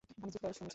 [0.17, 0.69] আমি চিৎকার শুনেছি।